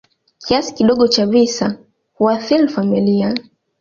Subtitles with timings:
[0.41, 1.77] Kiasi kidogo cha visa
[2.13, 3.35] huathiri familia.